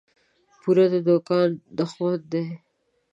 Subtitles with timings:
[0.61, 2.45] پور د دوکان دښمن دى.